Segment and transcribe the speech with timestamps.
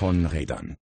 [0.00, 0.78] von Rädern.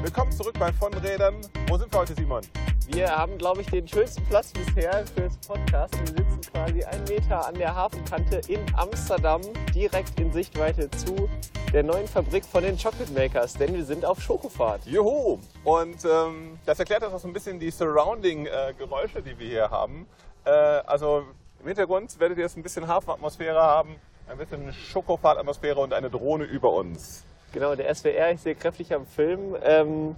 [0.00, 1.34] Willkommen zurück bei Von Rädern.
[1.68, 2.40] Wo sind wir heute, Simon?
[2.88, 6.00] Wir haben, glaube ich, den schönsten Platz bisher fürs Podcast.
[6.00, 9.42] Wir sitzen quasi einen Meter an der Hafenkante in Amsterdam,
[9.74, 11.28] direkt in Sichtweite zu
[11.74, 14.86] der neuen Fabrik von den Chocolate Makers, denn wir sind auf Schokofahrt.
[14.86, 15.38] Juhu!
[15.62, 20.06] Und ähm, das erklärt uns auch so ein bisschen die Surrounding-Geräusche, die wir hier haben.
[20.46, 21.26] Äh, also
[21.60, 23.96] im Hintergrund werdet ihr jetzt ein bisschen Hafenatmosphäre haben,
[24.28, 27.24] ein bisschen Schokofahrtatmosphäre und eine Drohne über uns.
[27.52, 29.56] Genau, der SWR, ich sehe kräftig am Film.
[29.62, 30.16] Ähm,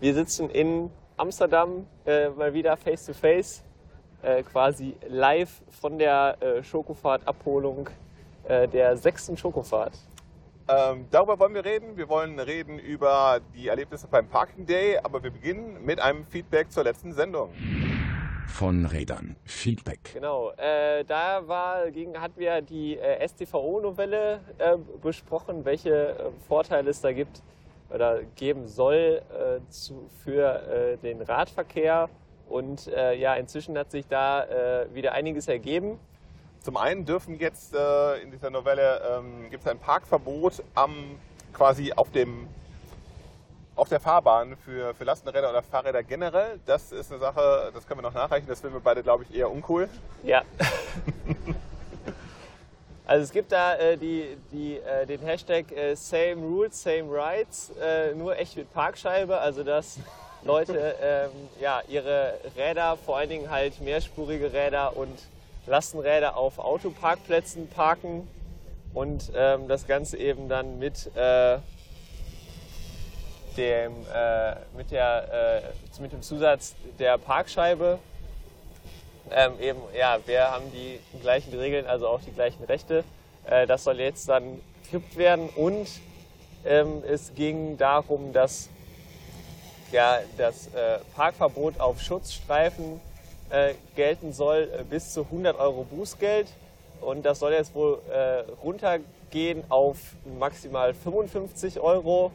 [0.00, 3.62] wir sitzen in Amsterdam äh, mal wieder face to face,
[4.22, 7.88] äh, quasi live von der äh, Schokofahrt-Abholung
[8.48, 9.94] äh, der sechsten Schokofahrt.
[10.68, 11.96] Ähm, darüber wollen wir reden.
[11.96, 16.72] Wir wollen reden über die Erlebnisse beim Parking Day, aber wir beginnen mit einem Feedback
[16.72, 17.50] zur letzten Sendung.
[18.56, 19.36] Von Rädern.
[19.44, 20.14] Feedback.
[20.14, 26.88] Genau, äh, da war, ging, hatten wir die äh, STVO-Novelle äh, besprochen, welche äh, Vorteile
[26.88, 27.42] es da gibt
[27.90, 32.08] oder geben soll äh, zu, für äh, den Radverkehr.
[32.48, 35.98] Und ja, inzwischen hat sich da wieder einiges ergeben.
[36.60, 41.16] Zum einen dürfen jetzt äh, in dieser Novelle ähm, gibt es ein Parkverbot am
[41.52, 42.46] quasi auf dem
[43.76, 46.58] auf der Fahrbahn für, für Lastenräder oder Fahrräder generell.
[46.64, 48.46] Das ist eine Sache, das können wir noch nachreichen.
[48.48, 49.88] Das finden wir beide, glaube ich, eher uncool.
[50.22, 50.42] Ja.
[53.06, 57.70] also es gibt da äh, die, die, äh, den Hashtag äh, Same Rules, Same Rights,
[57.80, 59.38] äh, nur echt mit Parkscheibe.
[59.38, 59.98] Also dass
[60.42, 61.30] Leute ähm,
[61.60, 65.18] ja, ihre Räder, vor allen Dingen halt mehrspurige Räder und
[65.66, 68.26] Lastenräder auf Autoparkplätzen parken
[68.94, 71.10] und ähm, das Ganze eben dann mit,
[73.58, 75.62] äh, dem, äh, mit, der,
[75.98, 77.98] äh, mit dem Zusatz der Parkscheibe.
[79.30, 83.04] Ähm, eben, ja, wir haben die gleichen Regeln, also auch die gleichen Rechte.
[83.44, 85.88] Äh, das soll jetzt dann gekippt werden und
[86.64, 88.68] ähm, es ging darum, dass
[89.92, 93.00] ja, das äh, Parkverbot auf Schutzstreifen
[93.50, 96.48] äh, gelten soll äh, bis zu 100 Euro Bußgeld.
[97.00, 99.98] Und das soll jetzt wohl äh, runtergehen auf
[100.38, 102.32] maximal 55 Euro.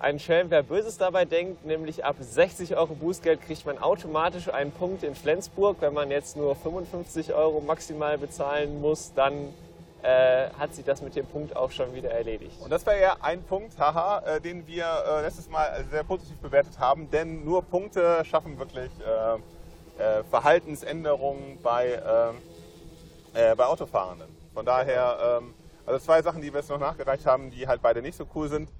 [0.00, 4.72] Ein Schelm, wer Böses dabei denkt, nämlich ab 60 Euro Bußgeld kriegt man automatisch einen
[4.72, 5.76] Punkt in Flensburg.
[5.80, 9.34] Wenn man jetzt nur 55 Euro maximal bezahlen muss, dann
[10.02, 12.56] äh, hat sich das mit dem Punkt auch schon wieder erledigt.
[12.62, 16.38] Und das wäre ja ein Punkt, haha, äh, den wir äh, letztes Mal sehr positiv
[16.38, 21.88] bewertet haben, denn nur Punkte schaffen wirklich äh, Verhaltensänderungen bei,
[23.34, 24.28] äh, äh, bei Autofahrenden.
[24.54, 25.52] Von daher, ähm,
[25.84, 28.48] also zwei Sachen, die wir jetzt noch nachgereicht haben, die halt beide nicht so cool
[28.48, 28.70] sind.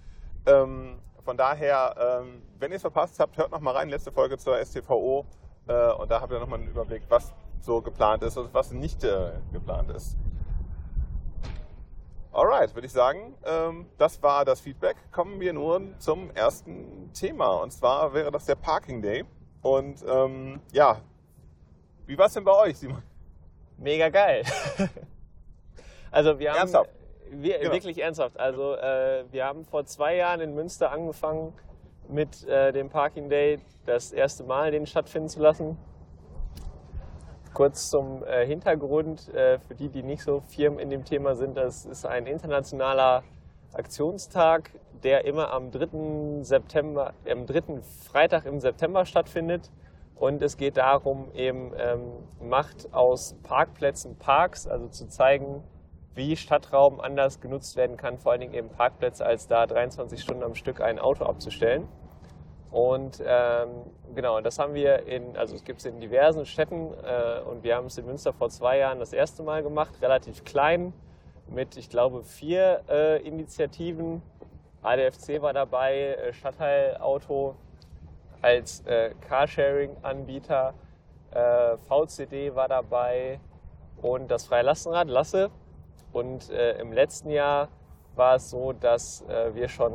[0.47, 4.39] Ähm, von daher, ähm, wenn ihr es verpasst habt, hört noch mal rein, letzte Folge
[4.39, 5.25] zur STVO
[5.69, 8.73] äh, und da habt ihr noch mal einen Überblick, was so geplant ist und was
[8.73, 10.17] nicht äh, geplant ist.
[12.33, 14.97] Alright, würde ich sagen, ähm, das war das Feedback.
[15.11, 19.25] Kommen wir nun zum ersten Thema und zwar wäre das der Parking Day.
[19.63, 21.01] Und ähm, ja,
[22.07, 23.03] wie war es denn bei euch, Simon?
[23.79, 24.45] Mega geil.
[26.11, 26.91] also wir haben ernsthaft?
[27.31, 27.73] Wir, genau.
[27.73, 28.39] wirklich ernsthaft.
[28.39, 31.53] Also äh, wir haben vor zwei Jahren in Münster angefangen
[32.09, 35.77] mit äh, dem Parking Day das erste Mal den stattfinden zu lassen.
[37.55, 41.57] Kurz zum äh, Hintergrund, äh, für die, die nicht so firm in dem Thema sind,
[41.57, 43.23] das ist ein internationaler
[43.73, 44.71] Aktionstag,
[45.03, 46.43] der immer am 3.
[46.43, 47.81] September, am 3.
[48.05, 49.71] Freitag im September stattfindet.
[50.17, 55.65] Und es geht darum, eben ähm, Macht aus Parkplätzen Parks, also zu zeigen,
[56.15, 60.43] wie Stadtraum anders genutzt werden kann, vor allen Dingen eben Parkplätze, als da 23 Stunden
[60.43, 61.87] am Stück ein Auto abzustellen.
[62.71, 63.69] Und ähm,
[64.15, 67.75] genau, das haben wir in, also es gibt es in diversen Städten äh, und wir
[67.77, 70.93] haben es in Münster vor zwei Jahren das erste Mal gemacht, relativ klein,
[71.49, 74.23] mit, ich glaube, vier äh, Initiativen.
[74.83, 77.57] ADFC war dabei, äh, Stadtteilauto
[78.41, 80.75] als äh, Carsharing-Anbieter,
[81.33, 83.41] äh, VCD war dabei
[84.01, 85.51] und das Freie Lastenrad, Lasse.
[86.13, 87.69] Und äh, im letzten Jahr
[88.17, 89.93] war es so, dass äh, wir schon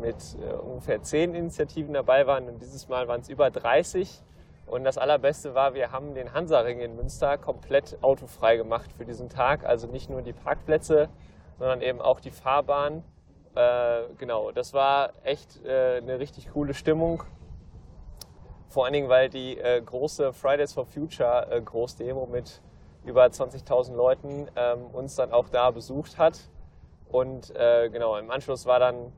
[0.00, 4.22] mit äh, ungefähr zehn Initiativen dabei waren und dieses Mal waren es über 30.
[4.66, 9.28] Und das Allerbeste war, wir haben den Hansaring in Münster komplett autofrei gemacht für diesen
[9.28, 9.64] Tag.
[9.64, 11.08] Also nicht nur die Parkplätze,
[11.58, 13.04] sondern eben auch die Fahrbahn.
[13.54, 17.22] Äh, genau, das war echt äh, eine richtig coole Stimmung.
[18.68, 22.60] Vor allen Dingen, weil die äh, große Fridays for Future Großdemo mit
[23.06, 26.38] über 20.000 Leuten ähm, uns dann auch da besucht hat.
[27.08, 29.12] Und äh, genau, im Anschluss war dann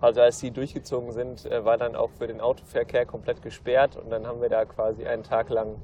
[0.00, 4.10] also als die durchgezogen sind, äh, war dann auch für den Autoverkehr komplett gesperrt und
[4.10, 5.80] dann haben wir da quasi einen Tag lang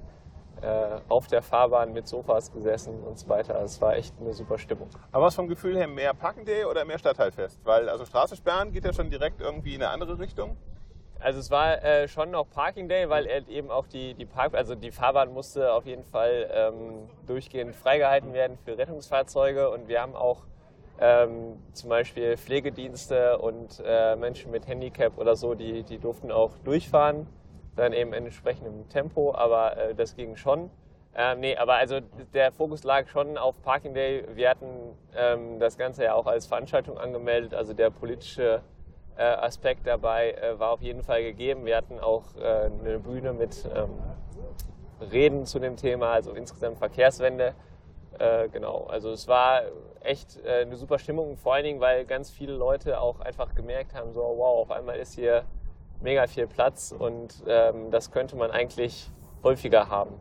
[0.61, 3.59] äh, auf der Fahrbahn mit Sofas gesessen und so weiter.
[3.63, 4.89] Es war echt eine super Stimmung.
[5.11, 7.65] Aber was vom Gefühl her mehr Parking Day oder mehr Stadtteilfest?
[7.65, 10.57] Weil also Straße sperren geht ja schon direkt irgendwie in eine andere Richtung.
[11.21, 14.75] Also es war äh, schon noch Parking Day, weil eben auch die, die Park, also
[14.75, 20.17] die Fahrbahn musste auf jeden Fall ähm, durchgehend freigehalten werden für Rettungsfahrzeuge und wir haben
[20.17, 20.45] auch
[20.99, 26.57] ähm, zum Beispiel Pflegedienste und äh, Menschen mit Handicap oder so, die, die durften auch
[26.65, 27.27] durchfahren,
[27.77, 30.71] dann eben in entsprechendem Tempo, aber äh, das ging schon.
[31.15, 32.01] Ähm, nee, aber also
[32.33, 34.25] der Fokus lag schon auf Parking Day.
[34.35, 38.63] Wir hatten ähm, das Ganze ja auch als Veranstaltung angemeldet, also der politische
[39.23, 41.65] Aspekt dabei äh, war auf jeden Fall gegeben.
[41.65, 43.91] Wir hatten auch äh, eine Bühne mit ähm,
[45.13, 47.55] Reden zu dem Thema, also insgesamt Verkehrswende.
[48.19, 49.63] Äh, genau, also es war
[50.03, 53.95] echt äh, eine super Stimmung, vor allen Dingen, weil ganz viele Leute auch einfach gemerkt
[53.95, 55.45] haben, so wow, auf einmal ist hier
[56.01, 59.11] mega viel Platz und ähm, das könnte man eigentlich
[59.43, 60.15] häufiger haben.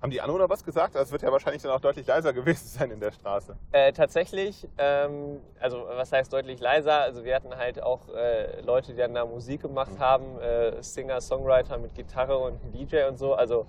[0.00, 0.94] Haben die Anwohner was gesagt?
[0.94, 3.56] Also es wird ja wahrscheinlich dann auch deutlich leiser gewesen sein in der Straße.
[3.72, 7.00] Äh, tatsächlich, ähm, also was heißt deutlich leiser?
[7.00, 9.98] Also wir hatten halt auch äh, Leute, die dann da Musik gemacht mhm.
[9.98, 13.34] haben, äh, Singer, Songwriter mit Gitarre und DJ und so.
[13.34, 13.66] Also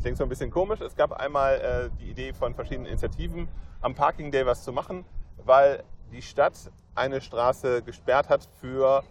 [0.00, 0.80] Klingt so ein bisschen komisch.
[0.80, 3.48] Es gab einmal äh, die Idee von verschiedenen Initiativen,
[3.80, 5.04] am Parking Day was zu machen,
[5.44, 9.02] weil die Stadt eine Straße gesperrt hat für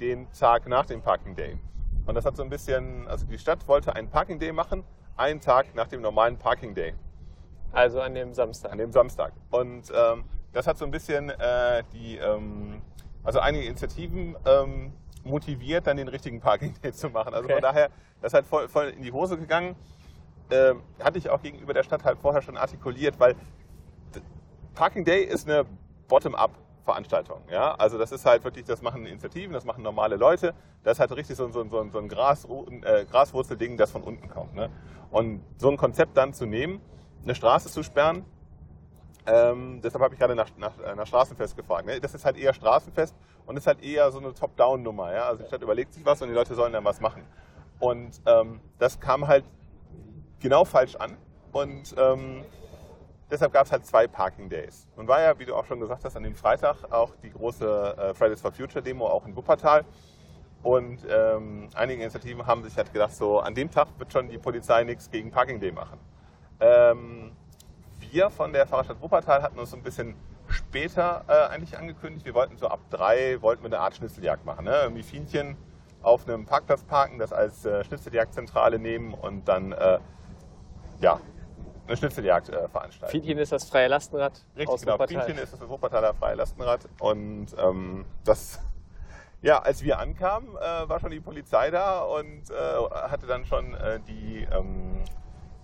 [0.00, 1.58] den Tag nach dem Parking Day.
[2.06, 4.84] Und das hat so ein bisschen, also die Stadt wollte einen Parking Day machen,
[5.16, 6.94] einen Tag nach dem normalen Parking Day.
[7.72, 8.72] Also an dem Samstag.
[8.72, 9.32] An dem Samstag.
[9.50, 12.82] Und ähm, das hat so ein bisschen äh, die, ähm,
[13.22, 17.34] also einige Initiativen ähm, motiviert, dann den richtigen Parking Day zu machen.
[17.34, 17.54] Also okay.
[17.54, 17.90] von daher,
[18.20, 19.76] das hat voll, voll in die Hose gegangen.
[20.50, 23.36] Ähm, hatte ich auch gegenüber der Stadt halt vorher schon artikuliert, weil
[24.74, 25.66] Parking Day ist eine
[26.08, 26.50] Bottom-up
[26.84, 27.42] Veranstaltung.
[27.50, 27.74] Ja?
[27.74, 30.54] Also das ist halt wirklich, das machen Initiativen, das machen normale Leute.
[30.82, 32.46] Das ist halt richtig so, so, so, so ein Gras,
[32.82, 34.54] äh, Graswurzelding, das von unten kommt.
[34.54, 34.70] Ne?
[35.10, 36.80] Und so ein Konzept dann zu nehmen,
[37.24, 38.24] eine Straße zu sperren,
[39.28, 41.86] ähm, deshalb habe ich gerade nach, nach, äh, nach Straßenfest gefragt.
[41.86, 42.00] Ne?
[42.00, 43.14] Das ist halt eher Straßenfest
[43.44, 45.12] und ist halt eher so eine Top-Down-Nummer.
[45.12, 45.24] Ja?
[45.28, 47.22] Also die Stadt überlegt sich was und die Leute sollen dann was machen.
[47.78, 49.44] Und ähm, das kam halt
[50.40, 51.18] genau falsch an.
[51.52, 52.44] Und ähm,
[53.30, 54.88] Deshalb gab es halt zwei Parking Days.
[54.96, 57.96] Nun war ja, wie du auch schon gesagt hast, an dem Freitag auch die große
[57.98, 59.84] äh, Fridays for Future Demo auch in Wuppertal.
[60.62, 64.38] Und ähm, einige Initiativen haben sich halt gedacht, so an dem Tag wird schon die
[64.38, 65.98] Polizei nichts gegen Parking Day machen.
[66.60, 67.32] Ähm,
[68.00, 70.14] wir von der Fahrradstadt Wuppertal hatten uns so ein bisschen
[70.48, 72.24] später äh, eigentlich angekündigt.
[72.24, 74.64] Wir wollten so ab drei, wollten wir eine Art Schnitzeljagd machen.
[74.64, 74.74] Ne?
[74.82, 75.56] Irgendwie Fienchen
[76.02, 79.98] auf einem Parkplatz parken, das als äh, Schnitzeljagdzentrale nehmen und dann äh,
[81.00, 81.20] ja,
[81.88, 83.10] eine Schnitzeljagd äh, veranstalten.
[83.10, 84.44] Fienchen ist das freie Lastenrad.
[84.56, 84.94] Richtig, aus genau.
[84.94, 85.24] Wuppertal.
[85.24, 86.88] Fienchen ist das Wuppertaler freie Lastenrad.
[87.00, 88.60] Und ähm, das,
[89.40, 92.54] ja, als wir ankamen, äh, war schon die Polizei da und äh,
[93.08, 95.02] hatte dann schon äh, die, ähm,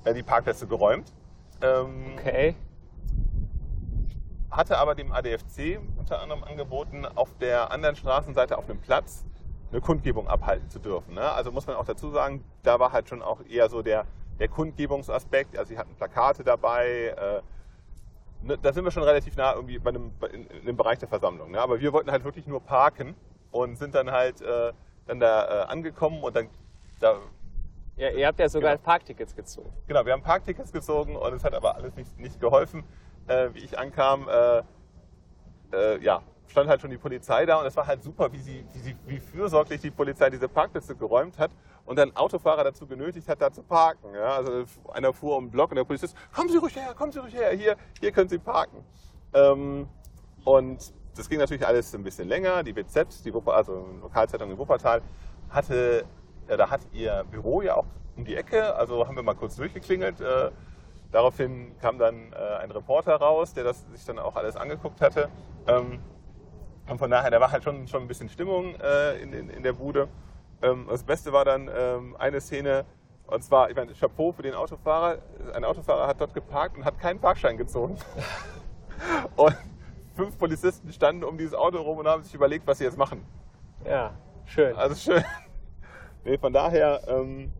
[0.06, 1.12] die Parkplätze geräumt.
[1.60, 2.56] Ähm, okay.
[4.50, 9.26] Hatte aber dem ADFC unter anderem angeboten, auf der anderen Straßenseite auf einem Platz
[9.72, 11.14] eine Kundgebung abhalten zu dürfen.
[11.14, 11.32] Ne?
[11.32, 14.06] Also muss man auch dazu sagen, da war halt schon auch eher so der
[14.38, 17.42] der Kundgebungsaspekt, also sie hatten Plakate dabei, äh,
[18.46, 21.08] ne, da sind wir schon relativ nah irgendwie bei einem, in, in dem Bereich der
[21.08, 21.52] Versammlung.
[21.52, 21.60] Ne?
[21.60, 23.14] Aber wir wollten halt wirklich nur parken
[23.50, 24.72] und sind dann halt äh,
[25.06, 26.48] dann da äh, angekommen und dann
[27.00, 27.18] da
[27.96, 28.84] ja, ihr habt ja sogar genau.
[28.84, 29.72] Parktickets gezogen.
[29.86, 32.82] Genau, wir haben Parktickets gezogen und es hat aber alles nicht, nicht geholfen.
[33.28, 34.62] Äh, wie ich ankam, äh,
[35.72, 38.66] äh, ja, stand halt schon die Polizei da und es war halt super, wie, sie,
[38.72, 41.52] wie, sie, wie fürsorglich die Polizei diese Parkplätze geräumt hat
[41.86, 44.14] und dann Autofahrer dazu genötigt hat, da zu parken.
[44.14, 44.36] Ja?
[44.36, 47.18] Also einer fuhr um den Block und der Polizist, kommen Sie ruhig her, kommen Sie
[47.18, 48.84] ruhig her, hier, hier können Sie parken.
[49.32, 49.88] Ähm,
[50.44, 52.62] und das ging natürlich alles ein bisschen länger.
[52.62, 55.02] Die BZ, die Wupper, also Lokalzeitung in Wuppertal,
[55.50, 56.04] hatte,
[56.48, 57.86] ja, da hat ihr Büro ja auch
[58.16, 58.74] um die Ecke.
[58.74, 60.20] Also haben wir mal kurz durchgeklingelt.
[60.20, 60.50] Äh,
[61.14, 65.28] Daraufhin kam dann äh, ein Reporter raus, der das sich dann auch alles angeguckt hatte.
[65.68, 66.00] Ähm,
[66.88, 69.62] und von daher, da war halt schon, schon ein bisschen Stimmung äh, in, in, in,
[69.62, 70.08] der Bude.
[70.64, 72.84] Ähm, das Beste war dann ähm, eine Szene,
[73.26, 75.18] und zwar, ich meine, Chapeau für den Autofahrer.
[75.54, 77.98] Ein Autofahrer hat dort geparkt und hat keinen Parkschein gezogen.
[79.36, 79.56] und
[80.14, 83.24] fünf Polizisten standen um dieses Auto rum und haben sich überlegt, was sie jetzt machen.
[83.84, 84.14] Ja,
[84.46, 84.74] schön.
[84.76, 85.24] Also schön.
[86.24, 87.52] Nee, von daher, ähm,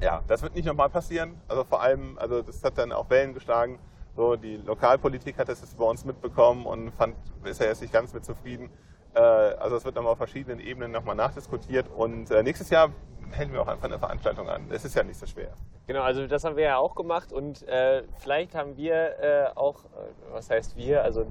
[0.00, 1.38] ja, das wird nicht nochmal passieren.
[1.48, 3.78] Also vor allem, also das hat dann auch Wellen geschlagen.
[4.16, 7.92] So, die Lokalpolitik hat das jetzt bei uns mitbekommen und fand, ist ja jetzt nicht
[7.92, 8.70] ganz mit zufrieden.
[9.14, 12.90] Äh, also es wird nochmal auf verschiedenen Ebenen nochmal nachdiskutiert und äh, nächstes Jahr
[13.32, 14.66] hätten wir auch einfach eine Veranstaltung an.
[14.70, 15.52] Es ist ja nicht so schwer.
[15.86, 19.84] Genau, also das haben wir ja auch gemacht und äh, vielleicht haben wir äh, auch,
[19.84, 19.88] äh,
[20.32, 21.26] was heißt wir, also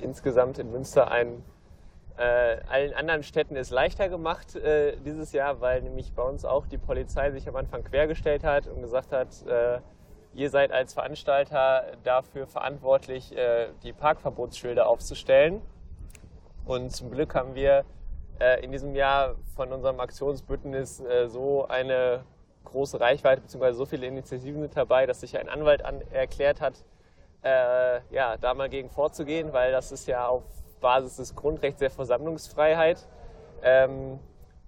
[0.00, 1.44] insgesamt in Münster ein
[2.18, 4.58] äh, allen anderen Städten ist leichter gemacht
[5.04, 8.82] dieses Jahr, weil nämlich bei uns auch die Polizei sich am Anfang quergestellt hat und
[8.82, 9.28] gesagt hat,
[10.34, 13.34] ihr seid als Veranstalter dafür verantwortlich,
[13.82, 15.62] die Parkverbotsschilder aufzustellen.
[16.64, 17.84] Und zum Glück haben wir
[18.40, 22.24] äh, in diesem Jahr von unserem Aktionsbündnis äh, so eine
[22.64, 23.72] große Reichweite bzw.
[23.72, 26.74] so viele Initiativen mit dabei, dass sich ein Anwalt an, erklärt hat,
[27.44, 30.44] ja, da mal gegen vorzugehen, weil das ist ja auf
[30.80, 33.08] Basis des Grundrechts der Versammlungsfreiheit.
[33.62, 34.20] Ähm,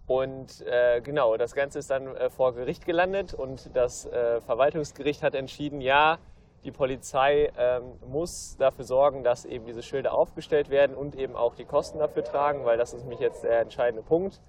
[0.07, 5.23] und äh, genau, das Ganze ist dann äh, vor Gericht gelandet und das äh, Verwaltungsgericht
[5.23, 6.19] hat entschieden, ja,
[6.65, 11.55] die Polizei ähm, muss dafür sorgen, dass eben diese Schilder aufgestellt werden und eben auch
[11.55, 14.41] die Kosten dafür tragen, weil das ist nämlich jetzt der entscheidende Punkt.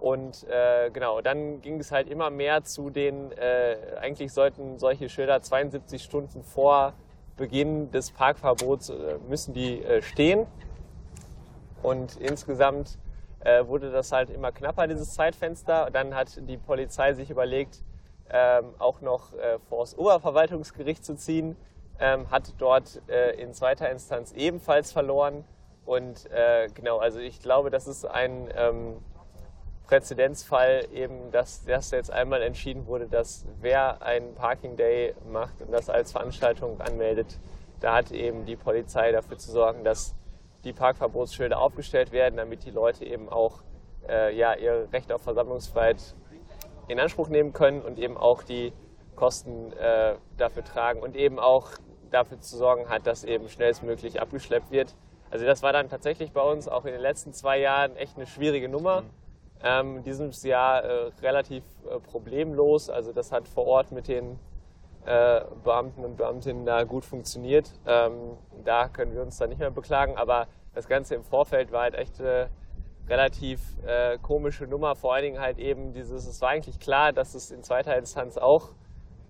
[0.00, 5.08] Und äh, genau, dann ging es halt immer mehr zu den, äh, eigentlich sollten solche
[5.08, 6.94] Schilder 72 Stunden vor
[7.36, 10.46] Beginn des Parkverbots äh, müssen die stehen.
[11.82, 12.98] Und insgesamt
[13.40, 15.90] äh, wurde das halt immer knapper, dieses Zeitfenster.
[15.92, 17.82] Dann hat die Polizei sich überlegt,
[18.30, 21.56] ähm, auch noch äh, vor das Oberverwaltungsgericht zu ziehen,
[22.00, 25.44] ähm, hat dort äh, in zweiter Instanz ebenfalls verloren.
[25.84, 28.96] Und äh, genau, also ich glaube, das ist ein ähm,
[29.86, 35.72] Präzedenzfall eben, dass das jetzt einmal entschieden wurde, dass wer einen Parking Day macht und
[35.72, 37.38] das als Veranstaltung anmeldet,
[37.80, 40.14] da hat eben die Polizei dafür zu sorgen, dass
[40.64, 43.62] die Parkverbotsschilder aufgestellt werden, damit die Leute eben auch
[44.08, 46.14] äh, ja, ihr Recht auf Versammlungsfreiheit
[46.88, 48.72] in Anspruch nehmen können und eben auch die
[49.14, 51.70] Kosten äh, dafür tragen und eben auch
[52.10, 54.94] dafür zu sorgen hat, dass eben schnellstmöglich abgeschleppt wird.
[55.30, 58.26] Also das war dann tatsächlich bei uns auch in den letzten zwei Jahren echt eine
[58.26, 59.02] schwierige Nummer.
[59.02, 59.10] Mhm.
[59.62, 62.88] Ähm, dieses Jahr äh, relativ äh, problemlos.
[62.88, 64.38] Also das hat vor Ort mit den
[65.04, 67.70] äh, Beamten und Beamtinnen da gut funktioniert.
[67.86, 71.82] Ähm, da können wir uns dann nicht mehr beklagen, aber das Ganze im Vorfeld war
[71.82, 72.46] halt echt äh,
[73.08, 74.94] relativ äh, komische Nummer.
[74.96, 78.36] Vor allen Dingen halt eben dieses, es war eigentlich klar, dass es in zweiter Instanz
[78.36, 78.70] auch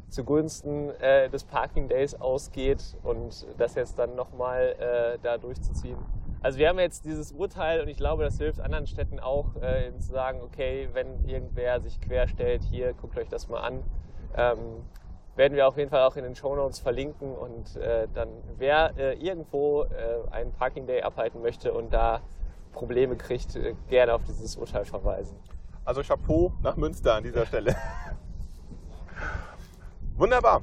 [0.09, 5.99] zugunsten äh, des Parking Days ausgeht und das jetzt dann nochmal äh, da durchzuziehen.
[6.41, 9.91] Also wir haben jetzt dieses Urteil und ich glaube, das hilft anderen Städten auch, äh,
[9.99, 13.83] zu sagen, okay, wenn irgendwer sich querstellt, hier, guckt euch das mal an.
[14.37, 14.59] Ähm,
[15.35, 18.93] werden wir auf jeden Fall auch in den Show Notes verlinken und äh, dann wer
[18.99, 22.21] äh, irgendwo äh, einen Parking Day abhalten möchte und da
[22.73, 25.37] Probleme kriegt, äh, gerne auf dieses Urteil verweisen.
[25.85, 27.75] Also Chapeau nach Münster an dieser Stelle.
[30.17, 30.63] Wunderbar.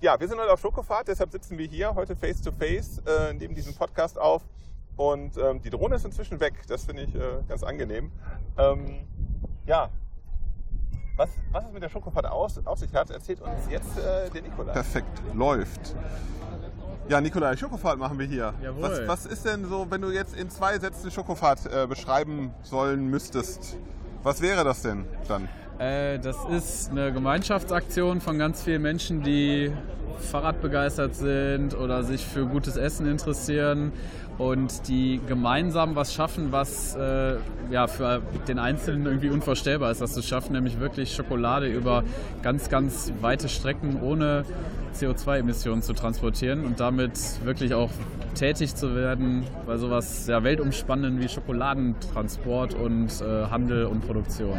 [0.00, 3.32] Ja, wir sind heute auf Schokofahrt, deshalb sitzen wir hier heute face to face, äh,
[3.32, 4.42] nehmen diesen Podcast auf
[4.96, 6.54] und ähm, die Drohne ist inzwischen weg.
[6.68, 8.12] Das finde ich äh, ganz angenehm.
[8.58, 9.06] Ähm,
[9.64, 9.88] ja,
[11.16, 14.42] was, was es mit der Schokofahrt aus, auf sich hat, erzählt uns jetzt äh, der
[14.42, 14.72] Nikolai.
[14.74, 15.96] Perfekt, läuft.
[17.08, 18.52] Ja, Nikolai, Schokofahrt machen wir hier.
[18.60, 18.82] Jawohl.
[18.82, 23.08] Was, was ist denn so, wenn du jetzt in zwei Sätzen Schokofahrt äh, beschreiben sollen
[23.08, 23.76] müsstest?
[24.24, 25.48] Was wäre das denn dann?
[25.78, 29.70] Äh, das ist eine Gemeinschaftsaktion von ganz vielen Menschen, die
[30.18, 33.92] Fahrradbegeistert sind oder sich für gutes Essen interessieren
[34.38, 37.36] und die gemeinsam was schaffen, was äh,
[37.70, 42.02] ja, für den Einzelnen irgendwie unvorstellbar ist, das zu schaffen, nämlich wirklich Schokolade über
[42.42, 44.44] ganz, ganz weite Strecken ohne
[44.96, 47.12] CO2-Emissionen zu transportieren und damit
[47.44, 47.90] wirklich auch
[48.34, 54.58] tätig zu werden bei sowas ja, weltumspannenden wie Schokoladentransport und äh, Handel und Produktion.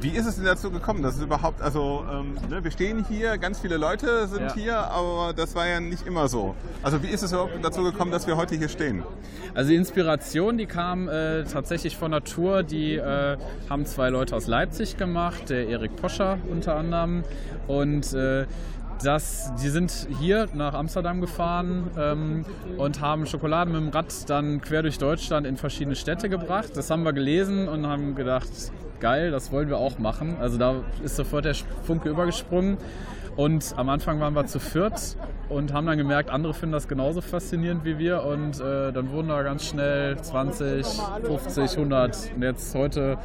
[0.00, 3.38] Wie ist es denn dazu gekommen, dass es überhaupt, also ähm, ne, wir stehen hier,
[3.38, 4.54] ganz viele Leute sind ja.
[4.54, 6.54] hier, aber das war ja nicht immer so.
[6.82, 9.02] Also wie ist es überhaupt dazu gekommen, dass wir heute hier stehen?
[9.54, 12.62] Also die Inspiration, die kam äh, tatsächlich von Natur.
[12.62, 13.38] Die äh,
[13.70, 17.24] haben zwei Leute aus Leipzig gemacht, der Erik Poscher unter anderem
[17.66, 18.44] und äh,
[19.02, 22.44] dass die sind hier nach Amsterdam gefahren ähm,
[22.76, 26.76] und haben Schokoladen mit dem Rad dann quer durch Deutschland in verschiedene Städte gebracht.
[26.76, 28.50] Das haben wir gelesen und haben gedacht,
[29.00, 30.36] geil, das wollen wir auch machen.
[30.40, 32.78] Also da ist sofort der Funke übergesprungen.
[33.36, 35.16] Und am Anfang waren wir zu viert
[35.48, 38.24] und haben dann gemerkt, andere finden das genauso faszinierend wie wir.
[38.24, 40.86] Und äh, dann wurden da ganz schnell 20,
[41.24, 43.18] 50, 100 und jetzt heute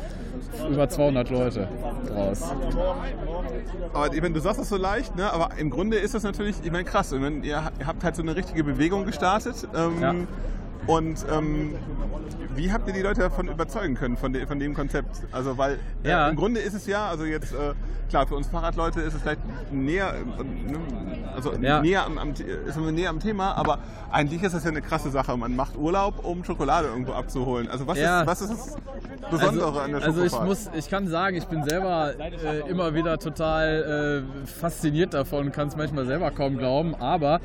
[0.69, 1.67] über 200 Leute
[2.07, 2.43] draus.
[3.93, 5.31] Aber ich meine, du sagst das so leicht, ne?
[5.31, 7.11] aber im Grunde ist das natürlich, ich meine, krass.
[7.11, 9.67] Ich meine, ihr, habt halt so eine richtige Bewegung gestartet.
[9.75, 10.15] Ähm, Ja.
[10.87, 11.75] Und ähm,
[12.55, 15.21] wie habt ihr die Leute davon überzeugen können, von, de, von dem Konzept?
[15.31, 16.29] Also, weil äh, Ja.
[16.29, 17.73] im Grunde ist es ja, also jetzt, äh,
[18.09, 20.79] klar, für uns Fahrradleute ist es vielleicht näher, äh, ne,
[21.35, 21.81] also Ja.
[21.81, 23.79] näher, am, am, ist man näher am Thema, aber
[24.11, 25.37] eigentlich ist das ja eine krasse Sache.
[25.37, 27.69] Man macht Urlaub, um Schokolade irgendwo abzuholen.
[27.69, 28.21] Also, was, Ja.
[28.21, 28.77] ist, was ist das
[29.29, 33.17] Besondere an der also ich muss, ich kann sagen, ich bin selber äh, immer wieder
[33.17, 37.39] total äh, fasziniert davon, kann es manchmal selber kaum glauben, aber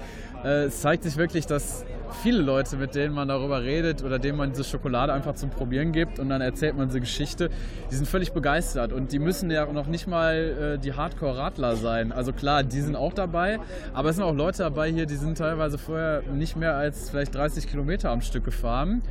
[0.45, 1.85] äh, es zeigt sich wirklich, dass
[2.23, 5.93] viele Leute, mit denen man darüber redet oder denen man diese Schokolade einfach zum Probieren
[5.93, 7.51] gibt und dann erzählt man diese Geschichte,
[7.91, 12.13] die sind völlig begeistert und die müssen ja noch nicht mal äh, die Hardcore-Radler sein.
[12.13, 13.59] Also klar, die sind auch dabei,
[13.95, 17.35] aber es sind auch Leute dabei hier, die sind teilweise vorher nicht mehr als vielleicht
[17.35, 19.03] 30 Kilometer am Stück gefahren.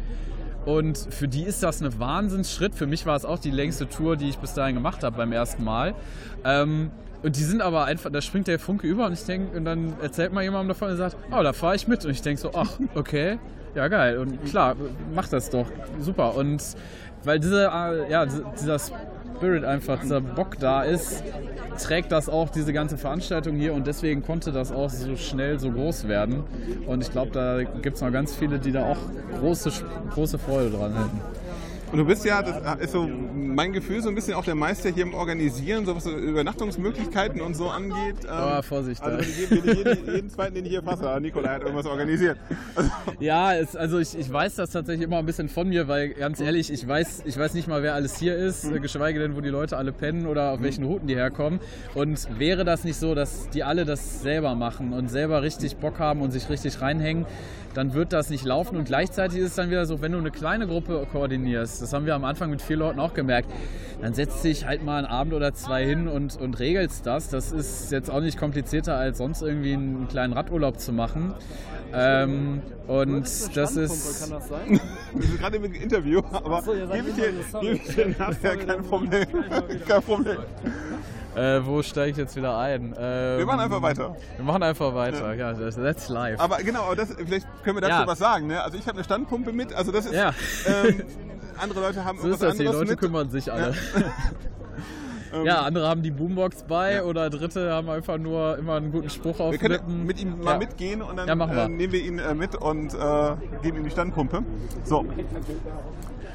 [0.66, 2.74] Und für die ist das ein Wahnsinnsschritt.
[2.74, 5.32] Für mich war es auch die längste Tour, die ich bis dahin gemacht habe beim
[5.32, 5.94] ersten Mal.
[6.44, 6.90] Ähm,
[7.26, 9.96] und die sind aber einfach, da springt der Funke über und ich denke, und dann
[10.00, 12.06] erzählt mal jemandem davon und sagt, oh, da fahre ich mit.
[12.06, 13.40] Und ich denke so, ach, okay,
[13.74, 14.20] ja geil.
[14.20, 14.76] Und klar,
[15.12, 15.66] mach das doch.
[16.00, 16.36] Super.
[16.36, 16.62] Und
[17.24, 21.24] weil diese, äh, ja, dieser Spirit einfach, dieser Bock da ist,
[21.82, 25.72] trägt das auch diese ganze Veranstaltung hier und deswegen konnte das auch so schnell so
[25.72, 26.44] groß werden.
[26.86, 29.00] Und ich glaube, da gibt es noch ganz viele, die da auch
[29.40, 29.72] große,
[30.14, 31.45] große Freude dran hätten.
[31.96, 34.90] Und du bist ja, das ist so mein Gefühl, so ein bisschen auch der Meister
[34.90, 38.18] hier im Organisieren, so was so Übernachtungsmöglichkeiten und so angeht.
[38.26, 41.62] Ähm, Aber Vorsicht, Also jeden, jeden, jeden zweiten, den ich hier fasse, ah, Nikolai hat
[41.62, 42.38] irgendwas organisiert.
[42.76, 46.10] Also, Ja, es, also ich, ich weiß das tatsächlich immer ein bisschen von mir, weil
[46.10, 49.38] ganz ehrlich, ich weiß, ich weiß nicht mal, wer alles hier ist, äh, geschweige denn,
[49.38, 51.62] wo die Leute alle pennen oder auf welchen Routen die herkommen.
[51.94, 56.00] Und wäre das nicht so, dass die alle das selber machen und selber richtig Bock
[56.00, 57.26] haben und sich richtig reinhängen,
[57.76, 58.78] dann wird das nicht laufen.
[58.78, 62.06] Und gleichzeitig ist es dann wieder so, wenn du eine kleine Gruppe koordinierst, das haben
[62.06, 63.50] wir am Anfang mit vier Leuten auch gemerkt,
[64.02, 67.30] dann setzt dich halt mal einen Abend oder zwei hin und, und regelst das.
[67.30, 71.34] Das ist jetzt auch nicht komplizierter, als sonst irgendwie einen kleinen Radurlaub zu machen.
[71.94, 73.22] Ähm, und
[73.56, 74.30] das ist.
[74.32, 74.80] das sein?
[75.14, 78.84] wir sind gerade im Interview, aber gebe ich, dir- so, gebe ich dir nachher kein
[78.84, 79.26] Problem.
[79.88, 80.38] kein Problem.
[81.36, 82.96] Äh, wo steige ich jetzt wieder ein?
[82.98, 84.16] Ähm, Wir machen einfach weiter.
[84.38, 86.40] Wir machen einfach weiter, ja, das, that's live.
[86.40, 88.08] Aber genau, aber das, vielleicht können wir dazu Ja.
[88.08, 88.48] was sagen.
[88.48, 88.62] Ne?
[88.62, 90.34] Also ich habe eine Standpumpe mit, also das ist, Ja.
[90.66, 91.04] ähm,
[91.60, 93.00] andere Leute haben so ist das, die Leute mit.
[93.00, 93.74] kümmern sich alle.
[95.44, 99.40] Ja, andere haben die Boombox bei oder Dritte haben einfach nur immer einen guten Spruch
[99.40, 100.06] auf Wir können Lippen.
[100.06, 100.58] mit ihm mal Ja.
[100.60, 103.92] mitgehen und dann Ja, äh, nehmen wir ihn äh, mit und äh, geben ihm die
[103.92, 104.44] Standpumpe.
[104.84, 105.06] So.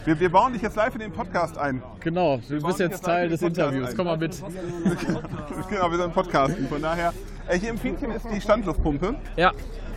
[0.04, 1.82] Wir, wir bauen dich jetzt live in den Podcast ein.
[2.00, 3.90] Genau, du bist jetzt jetzt Teil des in Podcast Interviews.
[3.90, 3.96] ein.
[3.96, 4.42] Komm mal mit.
[5.68, 6.68] genau, wir sind Podcasten.
[6.68, 7.12] Von daher,
[7.48, 9.14] äh, hier im Fienchen ist die Standluftpumpe.
[9.36, 9.52] Ja,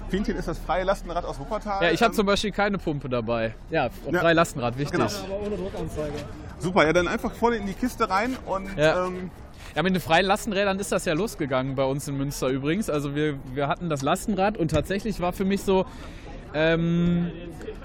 [0.10, 1.84] Fienchen ist das freie Lastenrad aus Wuppertal.
[1.84, 3.56] ja ich habe Ähm, zum Beispiel keine Pumpe dabei.
[3.70, 4.20] Ja, Ja.
[4.20, 4.92] frei Lastenrad, wichtig.
[5.00, 5.06] Genau.
[5.06, 6.14] Aber ohne Druckanzeige.
[6.60, 9.06] Super, ja, dann einfach vorne in die Kiste rein und Ja.
[9.08, 9.32] ähm,
[9.76, 12.92] Ja, mit den freien Lastenrädern ist das ja losgegangen bei uns in Münster übrigens.
[12.92, 15.86] Also wir, wir hatten das Lastenrad und tatsächlich war für mich so
[16.54, 17.32] ähm,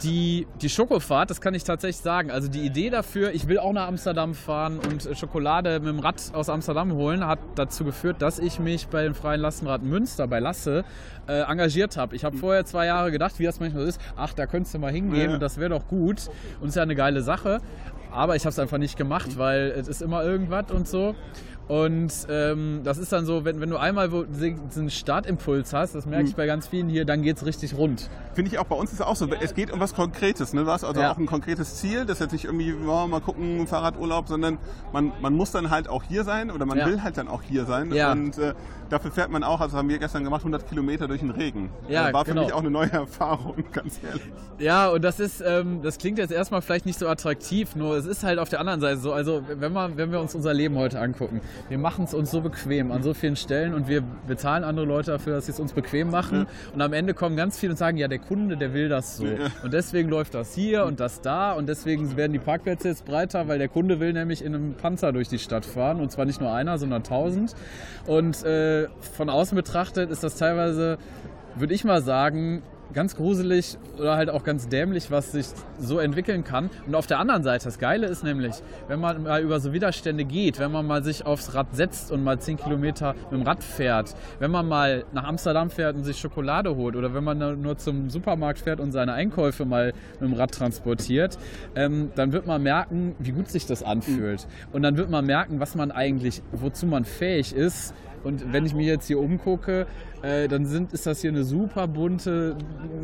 [0.02, 2.30] die, die Schokofahrt, das kann ich tatsächlich sagen.
[2.30, 5.98] Also die Idee dafür, ich will auch nach Amsterdam fahren und äh, Schokolade mit dem
[5.98, 10.26] Rad aus Amsterdam holen, hat dazu geführt, dass ich mich bei dem freien Lastenrad Münster,
[10.28, 10.84] bei Lasse,
[11.28, 12.14] äh, engagiert habe.
[12.14, 14.78] Ich habe vorher zwei Jahre gedacht, wie das manchmal so ist, ach, da könntest du
[14.78, 15.34] mal hingehen Ja.
[15.34, 16.28] und das wäre doch gut
[16.60, 17.60] und ist ja eine geile Sache.
[18.10, 21.14] Aber ich habe es einfach nicht gemacht, weil es ist immer irgendwas und so.
[21.68, 26.06] Und ähm, das ist dann so, wenn, wenn du einmal wo, diesen Startimpuls hast, das
[26.06, 28.08] merke ich bei ganz vielen hier, dann geht es richtig rund.
[28.32, 29.28] finde ich auch bei uns ist es auch so.
[29.40, 30.54] Es geht um was Konkretes.
[30.54, 30.64] Ne?
[30.64, 31.12] Du hast also Ja.
[31.12, 32.06] auch ein konkretes Ziel.
[32.06, 34.56] Das ist jetzt nicht irgendwie, ja, mal gucken, Fahrradurlaub, sondern
[34.92, 36.86] man, man muss dann halt auch hier sein oder man Ja.
[36.86, 37.92] will halt dann auch hier sein.
[37.92, 38.12] Ja.
[38.12, 38.54] Und äh,
[38.90, 41.70] dafür fährt man auch, also haben wir gestern gemacht, 100 Kilometer durch den Regen.
[41.88, 42.44] Ja, Äh, War für genau.
[42.44, 44.22] mich auch eine neue Erfahrung, ganz ehrlich.
[44.58, 48.06] Ja, und das ist, ähm, das klingt jetzt erstmal vielleicht nicht so attraktiv, nur es
[48.06, 49.12] ist halt auf der anderen Seite so.
[49.12, 52.40] Also wenn, man, wenn wir uns unser Leben heute angucken, wir machen es uns so
[52.40, 55.72] bequem an so vielen Stellen und wir bezahlen andere Leute dafür, dass sie es uns
[55.72, 56.46] bequem machen.
[56.74, 59.26] Und am Ende kommen ganz viele und sagen, ja, der Kunde, der will das so.
[59.62, 63.48] Und deswegen läuft das hier und das da und deswegen werden die Parkplätze jetzt breiter,
[63.48, 66.40] weil der Kunde will nämlich in einem Panzer durch die Stadt fahren und zwar nicht
[66.40, 67.54] nur einer, sondern tausend.
[68.06, 68.77] Und äh,
[69.16, 70.98] von außen betrachtet ist das teilweise,
[71.56, 72.62] würde ich mal sagen,
[72.92, 75.46] ganz gruselig oder halt auch ganz dämlich, was sich
[75.78, 76.70] so entwickeln kann.
[76.86, 78.54] Und auf der anderen Seite, das Geile ist nämlich,
[78.88, 82.24] wenn man mal über so Widerstände geht, wenn man mal sich aufs Rad setzt und
[82.24, 86.18] mal 10 Kilometer mit dem Rad fährt, wenn man mal nach Amsterdam fährt und sich
[86.18, 90.34] Schokolade holt oder wenn man nur zum Supermarkt fährt und seine Einkäufe mal mit dem
[90.34, 91.38] Rad transportiert,
[91.74, 94.46] ähm, dann wird man merken, wie gut sich das anfühlt.
[94.72, 98.74] Und dann wird man merken, was man eigentlich, wozu man fähig ist, und wenn ich
[98.74, 99.86] mir jetzt hier umgucke,
[100.22, 102.56] äh, dann sind, ist das hier eine super bunte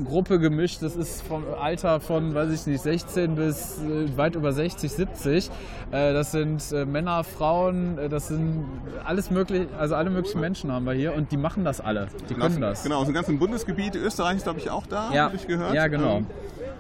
[0.05, 0.83] Gruppe gemischt.
[0.83, 5.50] Das ist vom Alter von, weiß ich nicht, 16 bis äh, weit über 60, 70.
[5.92, 8.64] Äh, das sind äh, Männer, Frauen, äh, das sind
[9.05, 12.09] alles mögliche, also alle möglichen Menschen haben wir hier und die machen das alle.
[12.29, 12.83] Die können das.
[12.83, 13.94] Genau, aus dem ganzen Bundesgebiet.
[13.94, 15.24] Österreich ist, glaube ich, auch da, Ja.
[15.27, 15.72] habe ich gehört.
[15.74, 16.18] Ja, genau.
[16.18, 16.27] Ähm,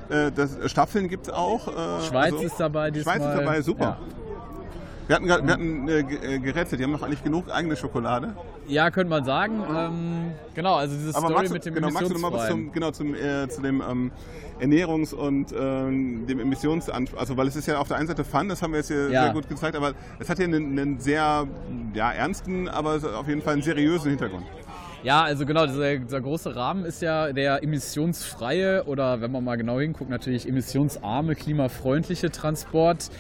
[0.08, 1.68] äh, das, Staffeln gibt es auch.
[2.02, 3.16] Schweiz also- ist dabei diesmal.
[3.18, 3.84] Schweiz ist dabei, super.
[3.84, 4.23] Ja.
[5.06, 8.34] Wir hatten, wir hatten äh, äh, gerätselt, die haben noch eigentlich genug eigene Schokolade.
[8.66, 9.62] Ja, könnte man sagen.
[9.68, 12.32] Ähm, genau, also diese Aber Story magst du, mit dem genau, magst du noch mal
[12.32, 14.12] was zum, genau, zum, äh, zu dem ähm,
[14.60, 17.18] Ernährungs- und ähm, dem Emissionsanspruch?
[17.18, 19.10] Also, weil es ist ja auf der einen Seite Fun, das haben wir jetzt hier
[19.10, 19.24] Ja.
[19.24, 21.46] sehr gut gezeigt, aber es hat hier einen, einen sehr
[21.92, 24.46] ja, ernsten, aber auf jeden Fall einen seriösen Hintergrund.
[25.02, 29.56] Ja, also genau, dieser, dieser große Rahmen ist ja der emissionsfreie oder wenn man mal
[29.56, 33.10] genau hinguckt, natürlich emissionsarme, klimafreundliche Transport.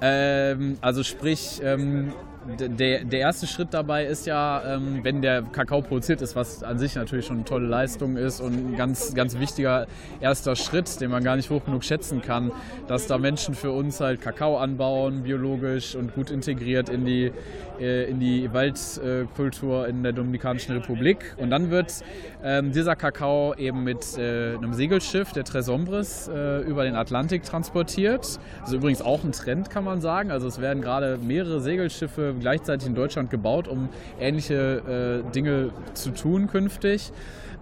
[0.00, 2.12] Ähm, also sprich, ähm,
[2.46, 6.78] der, der erste Schritt dabei ist ja, ähm, wenn der Kakao produziert ist, was an
[6.78, 9.86] sich natürlich schon eine tolle Leistung ist und ein ganz, ganz wichtiger
[10.20, 12.52] erster Schritt, den man gar nicht hoch genug schätzen kann,
[12.86, 17.32] dass da Menschen für uns halt Kakao anbauen, biologisch und gut integriert in die,
[17.80, 21.34] äh, in die Waldkultur in der Dominikanischen Republik.
[21.38, 22.04] Und dann wird
[22.42, 27.42] ähm, dieser Kakao eben mit äh, einem Segelschiff, der Tres Hombres, äh, über den Atlantik
[27.42, 28.38] transportiert.
[28.60, 30.30] Das ist übrigens auch ein Trend, kann man sagen.
[30.30, 33.88] Also es werden gerade mehrere Segelschiffe gleichzeitig in Deutschland gebaut, um
[34.20, 37.12] ähnliche äh, Dinge zu tun künftig.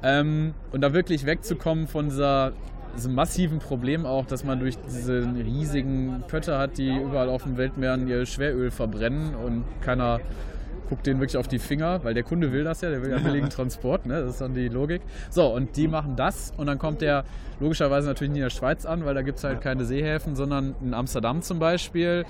[0.03, 2.53] Ähm, und da wirklich wegzukommen von dieser
[2.97, 7.57] diesem massiven Problem auch, dass man durch diese riesigen Pötte hat, die überall auf den
[7.57, 10.21] Weltmeeren ihr Schweröl verbrennen und keiner
[10.93, 13.19] guckt denen wirklich auf die Finger, weil der Kunde will das ja, der will ja
[13.19, 14.21] billigen Transport, ne?
[14.21, 15.01] das ist dann die Logik.
[15.31, 17.25] So, und die machen das und dann kommt der
[17.61, 20.75] logischerweise natürlich nicht in der Schweiz an, weil da gibt es halt keine Seehäfen, sondern
[20.83, 22.27] in Amsterdam zum Beispiel.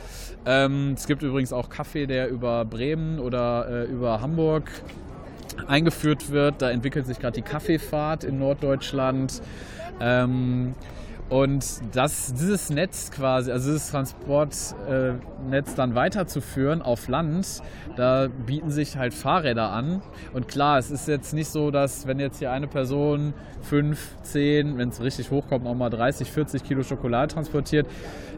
[0.46, 4.70] Ähm, es gibt übrigens auch Kaffee, der über Bremen oder äh, über Hamburg
[5.66, 6.62] eingeführt wird.
[6.62, 9.42] Da entwickelt sich gerade die Kaffeefahrt in Norddeutschland.
[10.00, 10.76] Ähm,
[11.28, 17.62] und das, dieses Netz quasi, also dieses Transportnetz dann weiterzuführen auf Land,
[17.96, 20.02] da bieten sich halt Fahrräder an.
[20.32, 24.78] Und klar, es ist jetzt nicht so, dass wenn jetzt hier eine Person 5, 10,
[24.78, 27.86] wenn es richtig hochkommt, auch mal 30, 40 Kilo Schokolade transportiert,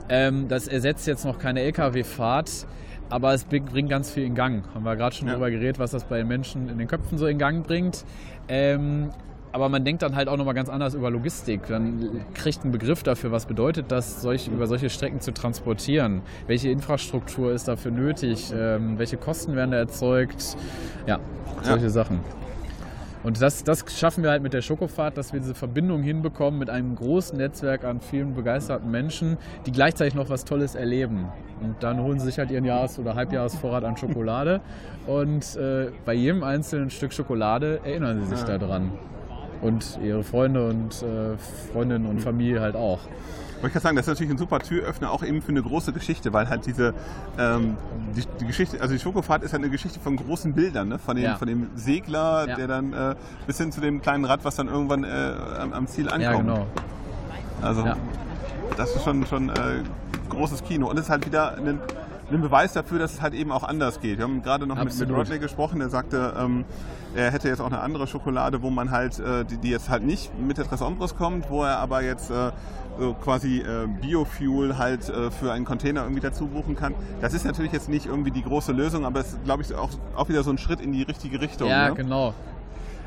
[0.09, 2.67] ähm, das ersetzt jetzt noch keine Lkw-Fahrt.
[3.11, 4.65] Aber es bringt ganz viel in Gang.
[4.75, 5.35] Haben wir gerade schon Ja.
[5.35, 8.05] drüber geredet, was das bei den Menschen in den Köpfen so in Gang bringt.
[8.49, 9.11] Ähm,
[9.55, 11.69] aber man denkt dann halt auch nochmal ganz anders über Logistik.
[11.69, 16.23] Dann kriegt einen Begriff dafür, was bedeutet das, solch, über solche Strecken zu transportieren.
[16.49, 18.53] Welche Infrastruktur ist dafür nötig?
[18.53, 20.57] Ähm, welche Kosten werden da erzeugt?
[21.07, 21.21] Ja,
[21.63, 22.19] solche Sachen.
[23.23, 26.69] Und das, das schaffen wir halt mit der Schokofahrt, dass wir diese Verbindung hinbekommen mit
[26.69, 31.29] einem großen Netzwerk an vielen begeisterten Menschen, die gleichzeitig noch was Tolles erleben.
[31.63, 34.63] Und dann holen sie sich halt ihren Jahres- oder Halbjahresvorrat an Schokolade.
[35.07, 38.91] Und äh, bei jedem einzelnen Stück Schokolade erinnern sie sich daran.
[39.63, 41.37] Und ihre Freunde und äh,
[41.73, 43.01] Freundinnen und Familie halt auch.
[43.01, 45.93] Wollte ich gerade sagen, das ist natürlich ein super Türöffner, auch eben für eine große
[45.95, 46.93] Geschichte, weil halt diese
[47.39, 47.77] ähm,
[48.15, 50.99] die, die Geschichte, also die Schokofahrt ist halt eine Geschichte von großen Bildern, ne?
[50.99, 51.37] von, dem, Ja.
[51.37, 52.57] von dem Segler, Ja.
[52.57, 53.15] der dann äh,
[53.47, 55.09] bis hin zu dem kleinen Rad, was dann irgendwann äh,
[55.61, 56.23] am, am Ziel ankommt.
[56.23, 56.67] Ja, genau.
[57.63, 57.97] Also Ja.
[58.77, 59.55] das ist schon, schon äh,
[60.29, 60.89] großes Kino.
[60.91, 61.79] Und es ist halt wieder ein,
[62.31, 64.19] ein Beweis dafür, dass es halt eben auch anders geht.
[64.19, 65.11] Wir haben gerade noch mit, mit.
[65.11, 66.65] Rodney gesprochen, der sagte, ähm,
[67.15, 70.05] er hätte jetzt auch eine andere Schokolade, wo man halt, äh, die, die jetzt halt
[70.05, 72.51] nicht mit der Tres Hombres kommt, wo er aber jetzt äh,
[72.99, 76.95] so quasi äh, Biofuel halt äh, für einen Container irgendwie dazu buchen kann.
[77.21, 79.91] Das ist natürlich jetzt nicht irgendwie die große Lösung, aber es ist, glaube ich, auch,
[80.17, 81.69] auch wieder so ein Schritt in die richtige Richtung.
[81.69, 81.95] Ja, ne?
[81.95, 82.35] genau.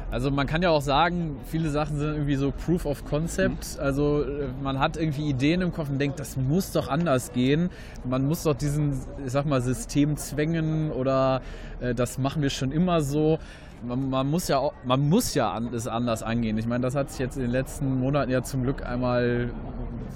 [0.10, 3.78] Also man kann ja auch sagen, viele Sachen sind irgendwie so Proof of Concept.
[3.80, 7.70] Also äh, man hat irgendwie Ideen im Kopf und denkt, das muss doch anders gehen.
[8.06, 8.94] Man muss doch diesen,
[9.26, 11.42] ich sag mal, Systemzwängen oder
[11.82, 13.38] äh, das machen wir schon immer so.
[13.84, 16.58] Man, man muss ja auch, man muss ja an, es anders angehen.
[16.58, 19.52] Ich meine, das hat sich jetzt in den letzten Monaten ja zum Glück einmal,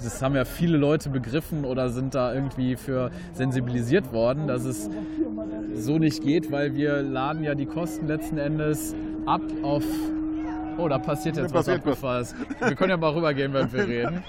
[0.02, 4.90] das haben ja viele Leute begriffen oder sind da irgendwie für sensibilisiert worden, dass es
[5.74, 8.94] so nicht geht, weil wir laden ja die Kosten letzten Endes
[9.26, 9.84] ab auf.
[10.78, 12.34] Oh, da passiert jetzt Da was passiert was.
[12.34, 12.34] abgefasst.
[12.66, 14.24] Wir können ja mal rübergehen, wenn wir reden.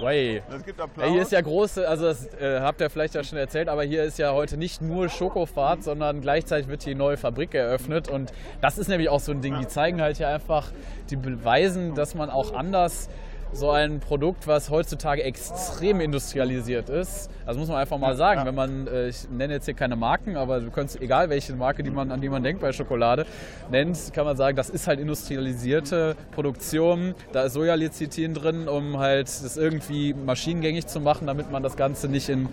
[0.00, 0.42] Way.
[0.54, 1.06] Es gibt Applaus.
[1.06, 3.82] Ja, hier ist ja große, also das äh, habt ihr vielleicht ja schon erzählt, aber
[3.82, 8.08] hier ist ja heute nicht nur Schokofahrt, sondern gleichzeitig wird hier eine neue Fabrik eröffnet.
[8.08, 9.58] Und das ist nämlich auch so ein Ding.
[9.58, 10.70] Die zeigen halt hier einfach,
[11.10, 13.08] die beweisen, dass man auch anders
[13.52, 17.30] so ein Produkt, was heutzutage extrem industrialisiert ist.
[17.46, 20.36] Also muss man einfach mal sagen, wenn man, äh, ich nenne jetzt hier keine Marken,
[20.36, 23.26] aber du kannst, egal welche Marke, die man, an die man denkt bei Schokolade,
[23.70, 27.14] nennt, kann man sagen, das ist halt industrialisierte Produktion.
[27.32, 32.08] Da ist Sojalecithin drin, um halt das irgendwie maschinengängig zu machen, damit man das Ganze
[32.08, 32.48] nicht in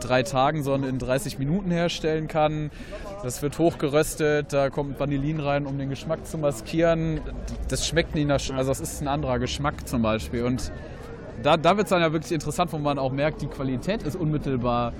[0.00, 2.70] drei Tagen, sondern in 30 Minuten herstellen kann.
[3.22, 7.20] Das wird hochgeröstet, da kommt Vanillin rein, um den Geschmack zu maskieren.
[7.68, 10.44] Das schmeckt nicht nach, also das ist ein anderer Geschmack zum Beispiel.
[10.44, 10.72] Und
[11.42, 14.16] da, da wird es dann ja wirklich interessant, wo man auch merkt, die Qualität ist
[14.16, 14.92] unmittelbar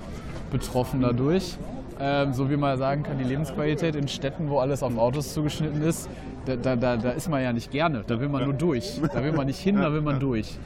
[0.51, 1.57] betroffen dadurch.
[2.01, 5.83] Ähm, so wie man sagen kann, die Lebensqualität in Städten, wo alles auf Autos zugeschnitten
[5.83, 6.09] ist,
[6.45, 8.05] da, da, da, da ist man ja nicht gerne.
[8.07, 9.01] Da will man nur durch.
[9.13, 10.59] Da will man nicht hin, da will man durch.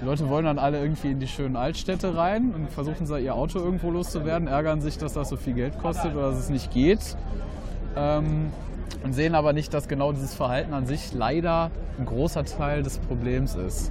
[0.00, 3.34] Die Leute wollen dann alle irgendwie in die schönen Altstädte rein und versuchen sie ihr
[3.34, 6.70] Auto irgendwo loszuwerden, ärgern sich, dass das so viel Geld kostet oder dass es nicht
[6.72, 7.16] geht.
[7.96, 8.52] Ähm,
[9.02, 12.98] und sehen aber nicht, dass genau dieses Verhalten an sich leider ein großer Teil des
[12.98, 13.90] Problems ist.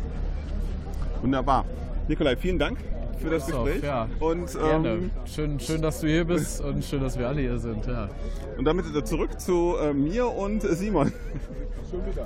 [1.21, 1.65] Wunderbar.
[2.07, 2.77] Nikolai, vielen Dank
[3.19, 3.83] für das So, Gespräch.
[3.83, 4.07] ja.
[4.19, 4.89] Und, Gerne.
[4.89, 7.86] ähm, Schön, schön, dass du hier bist und schön, dass wir alle hier sind.
[7.86, 8.09] Ja.
[8.57, 11.12] und damit zurück zu äh, mir und Simon.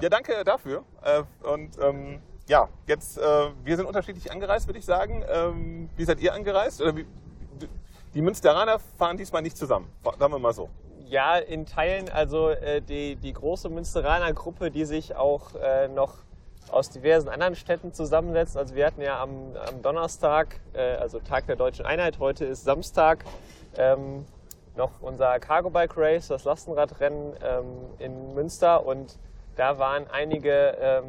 [0.01, 0.83] Ja, danke dafür.
[1.03, 3.21] Äh, und ähm, ja, jetzt, äh,
[3.63, 5.23] wir sind unterschiedlich angereist, würde ich sagen.
[5.29, 6.81] Ähm, wie seid ihr angereist?
[6.81, 7.05] Oder wie,
[8.13, 10.69] die Münsteraner fahren diesmal nicht zusammen, sagen wir mal so.
[11.07, 16.15] Ja, in Teilen, also äh, die, die große Münsteraner Gruppe, die sich auch äh, noch
[16.69, 18.57] aus diversen anderen Städten zusammensetzt.
[18.57, 22.63] Also wir hatten ja am, am Donnerstag, äh, also Tag der Deutschen Einheit, heute ist
[22.63, 23.23] Samstag,
[23.77, 24.25] ähm,
[24.75, 27.65] noch unser Cargo Bike Race, das Lastenradrennen ähm,
[27.99, 29.17] in Münster und
[29.55, 31.05] da waren einige ähm,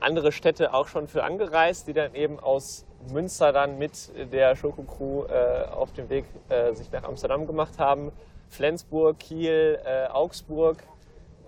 [0.00, 4.82] andere Städte auch schon für angereist, die dann eben aus Münster dann mit der Schoko
[4.82, 8.12] Crew äh, auf dem Weg äh, sich nach Amsterdam gemacht haben.
[8.48, 10.78] Flensburg, Kiel, äh, Augsburg,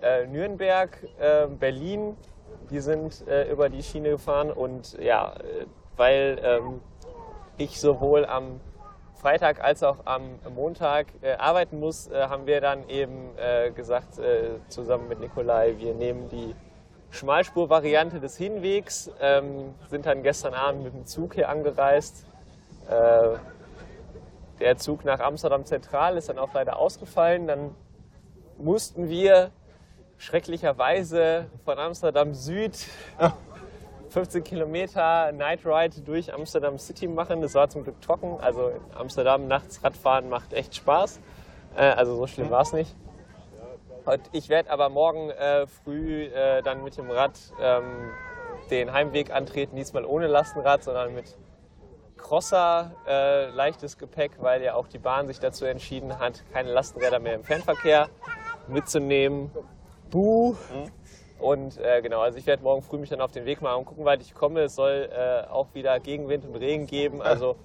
[0.01, 2.15] äh, Nürnberg, äh, Berlin,
[2.69, 5.33] die sind äh, über die Schiene gefahren und ja,
[5.97, 6.81] weil ähm,
[7.57, 8.59] ich sowohl am
[9.15, 14.19] Freitag als auch am Montag äh, arbeiten muss, äh, haben wir dann eben äh, gesagt,
[14.67, 16.55] zusammen mit Nikolai, wir nehmen die
[17.11, 22.25] Schmalspur-Variante des Hinwegs, ähm, sind dann gestern Abend mit dem Zug hier angereist.
[22.89, 23.37] Äh,
[24.59, 27.47] der Zug nach Amsterdam Zentral ist dann auch leider ausgefallen.
[27.47, 27.75] Dann
[28.57, 29.51] mussten wir
[30.17, 32.77] schrecklicherweise von Amsterdam Süd
[34.09, 37.41] 15 Kilometer Night Ride durch Amsterdam City machen.
[37.41, 38.37] Das war zum Glück trocken.
[38.39, 41.19] Also in Amsterdam nachts Radfahren macht echt Spaß.
[41.75, 42.95] Äh, also so schlimm war es nicht.
[44.31, 48.11] Ich werde aber morgen äh, früh äh, dann mit dem Rad ähm,
[48.69, 49.75] den Heimweg antreten.
[49.75, 51.37] Diesmal ohne Lastenrad, sondern mit
[52.17, 57.19] Crosser, äh, leichtes Gepäck, weil ja auch die Bahn sich dazu entschieden hat, keine Lastenräder
[57.19, 58.09] mehr im Fernverkehr
[58.67, 59.51] mitzunehmen.
[60.09, 60.55] Buh!
[61.39, 63.85] Und äh, genau, also ich werde morgen früh mich dann auf den Weg machen und
[63.85, 64.61] gucken, weit ich komme.
[64.61, 67.21] Es soll äh, auch wieder Gegenwind und Regen geben.
[67.21, 67.55] Also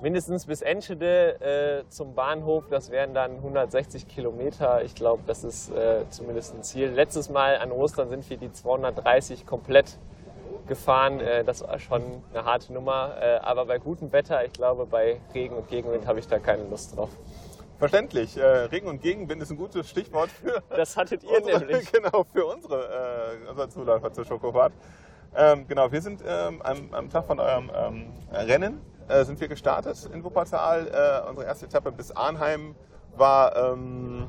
[0.00, 2.64] mindestens bis Enschede äh, zum Bahnhof.
[2.70, 4.82] Das wären dann 160 Kilometer.
[4.84, 6.88] Ich glaube, das ist äh, zumindest ein Ziel.
[6.88, 9.98] Letztes Mal an Ostern sind wir die 230 komplett
[10.66, 11.20] gefahren.
[11.20, 13.16] Äh, das war schon eine harte Nummer.
[13.20, 16.64] Äh, aber bei gutem Wetter, ich glaube, bei Regen und Gegenwind habe ich da keine
[16.64, 17.10] Lust drauf.
[17.78, 18.36] Verständlich.
[18.36, 21.90] Äh, Regen und Gegenwind ist ein gutes Stichwort für Das hattet ihr unsere, nämlich.
[21.92, 24.72] genau, für unsere, äh, unsere Zuläufer zur Schokofahrt.
[25.34, 29.48] Ähm, genau, wir sind ähm, am, am Tag von eurem ähm, Rennen äh, sind wir
[29.48, 30.86] gestartet in Wuppertal.
[30.86, 32.74] Äh, unsere erste Etappe bis Arnheim
[33.16, 34.28] war ähm,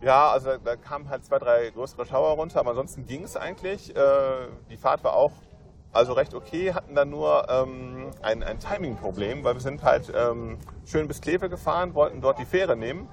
[0.00, 3.36] ja, also da, da kamen halt zwei, drei größere Schauer runter, aber ansonsten ging es
[3.36, 3.94] eigentlich.
[3.96, 5.32] Äh, die Fahrt war auch
[5.94, 10.58] also recht okay, hatten dann nur ähm, ein, ein Timing-Problem, weil wir sind halt ähm,
[10.84, 13.08] schön bis Kleve gefahren, wollten dort die Fähre nehmen,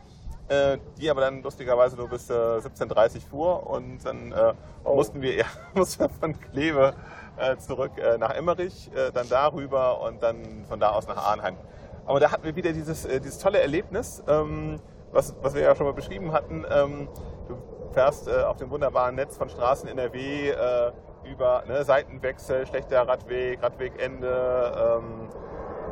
[1.00, 5.36] die aber dann lustigerweise nur bis äh, 17.30 Uhr fuhr und dann äh, mussten, wir,
[5.38, 6.94] ja, mussten wir von Kleve
[7.38, 11.58] äh, zurück äh, nach Emmerich, äh, dann darüber und dann von da aus nach Arnheim.
[12.06, 14.80] Aber da hatten wir wieder dieses, äh, dieses tolle Erlebnis, ähm,
[15.12, 16.66] was, was wir ja schon mal beschrieben hatten.
[16.70, 17.08] Ähm,
[17.48, 17.58] du
[17.94, 20.92] fährst äh, auf dem wunderbaren Netz von Straßen NRW äh,
[21.24, 25.30] über ne, Seitenwechsel, schlechter Radweg, Radwegende, ähm,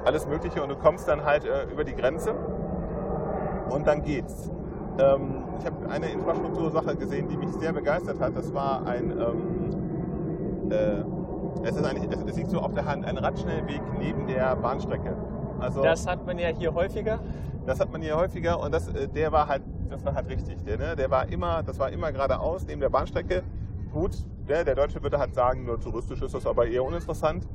[0.05, 2.33] alles Mögliche und du kommst dann halt äh, über die Grenze
[3.69, 4.51] und dann geht's.
[4.99, 8.35] Ähm, ich habe eine Infrastruktursache gesehen, die mich sehr begeistert hat.
[8.35, 13.05] Das war ein, ähm, äh, es ist eigentlich, es, es liegt so auf der Hand,
[13.05, 15.15] ein Radschnellweg neben der Bahnstrecke.
[15.59, 17.19] Also Das hat man ja hier häufiger.
[17.65, 20.63] das hat man hier häufiger und das, äh, der war halt, das war halt richtig.
[20.63, 20.95] Der, ne?
[20.95, 23.43] der war immer, das war immer geradeaus neben der Bahnstrecke.
[23.91, 27.47] Gut, der, der Deutsche würde halt sagen, nur touristisch ist das aber eher uninteressant.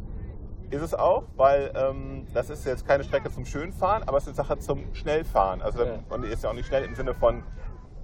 [0.75, 4.31] Ist es auch, weil ähm, das ist jetzt keine Strecke zum Schönfahren, aber es ist
[4.31, 5.63] eine Sache zum Schnellfahren.
[5.63, 6.01] Also Ja.
[6.11, 7.45] man ist ja auch nicht schnell im Sinne von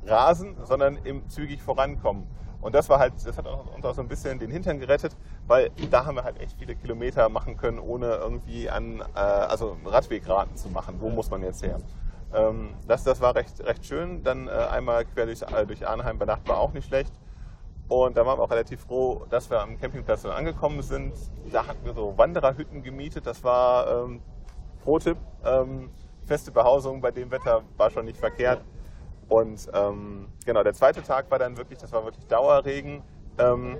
[0.07, 2.29] Rasen, sondern im zügig vorankommen.
[2.61, 5.17] Und das war halt, das hat uns auch so ein bisschen den Hintern gerettet,
[5.49, 9.77] weil da haben wir halt echt viele Kilometer machen können, ohne irgendwie an, äh, also
[9.85, 10.97] Radwegraten zu machen.
[11.01, 11.81] Wo muss man jetzt her?
[12.33, 14.23] Ähm, das, das war recht, recht schön.
[14.23, 17.13] Dann äh, einmal quer durch, äh, durch Arnheim bei Nacht war auch nicht schlecht.
[17.91, 21.13] Und da waren wir auch relativ froh, dass wir am Campingplatz dann angekommen sind.
[21.51, 23.27] Da hatten wir so Wandererhütten gemietet.
[23.27, 24.23] Das war ähm,
[24.85, 25.17] Pro-Tipp.
[25.45, 25.91] Ähm,
[26.25, 28.63] feste Behausung bei dem Wetter war schon nicht verkehrt.
[29.29, 33.03] Und ähm, genau, der zweite Tag war dann wirklich, das war wirklich Dauerregen.
[33.39, 33.79] Ähm,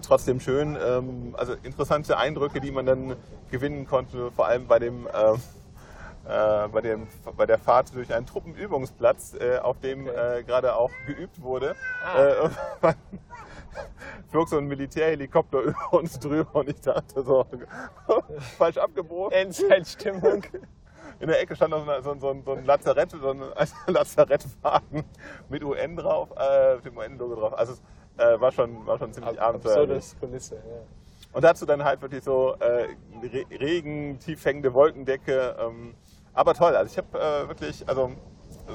[0.00, 0.78] trotzdem schön.
[0.80, 3.16] Ähm, also interessante Eindrücke, die man dann
[3.50, 5.42] gewinnen konnte, vor allem bei dem ähm,
[6.28, 10.90] äh, bei, dem, bei der Fahrt durch einen Truppenübungsplatz, äh, auf dem äh, gerade auch
[11.06, 11.74] geübt wurde.
[12.04, 12.22] Ah.
[12.82, 12.94] Äh,
[14.30, 17.46] flog so ein Militärhelikopter über uns drüber und ich dachte so,
[18.58, 19.32] falsch abgebogen.
[19.32, 20.42] Endzeitstimmung.
[21.20, 23.42] In der Ecke stand noch so, ein- so, ein- so, ein- Lazarett, so ein
[23.86, 25.04] Lazarettwagen
[25.48, 27.54] mit UN drauf, äh, mit dem UN-Logo drauf.
[27.58, 27.80] Also es
[28.24, 29.80] äh, war, schon, war schon ziemlich abenteuerlich.
[29.96, 30.54] Absurdes Kulisse.
[30.56, 30.80] Ja.
[31.32, 32.88] Und dazu dann halt wirklich so Re
[33.50, 35.56] Regen, tief hängende Wolkendecke.
[35.60, 35.94] Ähm,
[36.38, 38.12] aber toll, also ich habe äh, wirklich, also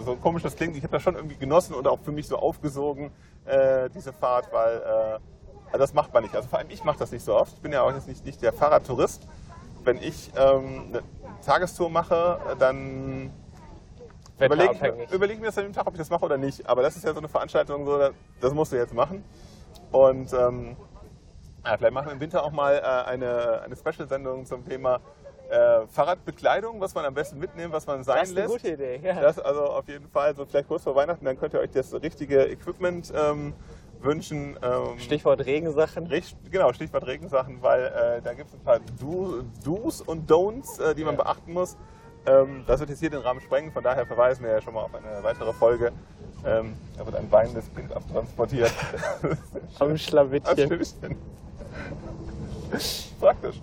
[0.05, 2.37] so komisch das klingt, ich habe das schon irgendwie genossen und auch für mich so
[2.37, 3.09] aufgesogen,
[3.45, 5.19] äh, diese Fahrt, weil äh,
[5.67, 6.35] also das macht man nicht.
[6.35, 7.53] Also vor allem ich mache das nicht so oft.
[7.53, 9.25] Ich bin ja auch jetzt nicht, nicht der Fahrradtourist.
[9.85, 11.03] Wenn ich ähm, eine
[11.45, 13.31] Tagestour mache, dann
[14.47, 14.73] überlege
[15.05, 16.67] ich, überleg mir das an dem Tag, ob ich das mache oder nicht.
[16.67, 19.23] Aber das ist ja so eine Veranstaltung, so, das- das musst du jetzt machen.
[19.91, 20.75] Und ähm,
[21.65, 24.99] ja, vielleicht machen wir im Winter auch mal äh, eine, eine Special-Sendung zum Thema
[25.49, 28.63] äh, Fahrradbekleidung, was man am besten mitnehmen, was man sein Das ist eine lässt.
[28.63, 28.99] gute Idee.
[29.03, 29.21] Ja.
[29.21, 31.93] Das also auf jeden Fall, so vielleicht kurz vor Weihnachten, dann könnt ihr euch das
[31.93, 33.53] richtige Equipment ähm,
[34.01, 34.57] wünschen.
[34.63, 36.07] Ähm, Stichwort Regensachen.
[36.07, 40.79] Richt, genau, Stichwort Regensachen, weil äh, da gibt es ein paar Do, Do's und Don'ts,
[40.81, 41.23] äh, die man Ja.
[41.23, 41.77] beachten muss.
[42.25, 44.83] Ähm, das wird jetzt hier den Rahmen sprengen, von daher verweisen wir ja schon mal
[44.83, 45.91] auf eine weitere Folge.
[46.45, 48.71] Ähm, da wird ein weinendes Kind abtransportiert.
[49.79, 50.67] Am Schlawittchen.
[50.67, 51.17] Schlimmsten.
[53.19, 53.61] Praktisch.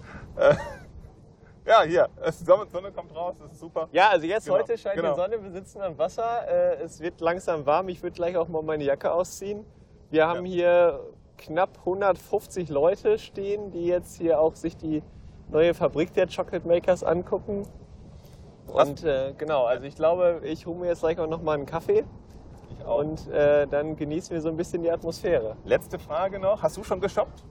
[1.70, 3.88] Ja, hier, die Sonne, kommt raus, das ist super.
[3.92, 5.10] Ja, also jetzt Genau, heute scheint genau.
[5.10, 8.48] die Sonne, wir sitzen am Wasser, äh, es wird langsam warm, ich würde gleich auch
[8.48, 9.64] mal meine Jacke ausziehen.
[10.10, 10.98] Wir haben hier
[11.38, 15.04] knapp 150 Leute stehen, die jetzt hier auch sich die
[15.48, 17.68] neue Fabrik der Chocolate Makers angucken.
[18.66, 21.66] Und äh, genau, also ich glaube, ich hole mir jetzt gleich auch noch mal einen
[21.66, 22.04] Kaffee
[22.84, 25.56] und äh, dann genießen wir so ein bisschen die Atmosphäre.
[25.64, 27.44] Letzte Frage noch, hast du schon geshoppt?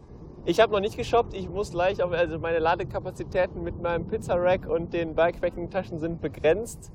[0.50, 1.36] Ich habe noch nicht geshoppt.
[1.36, 6.92] Ich muss gleich auf, also meine Ladekapazitäten mit meinem Pizza-Rack und den Bikepacking-Taschen sind begrenzt.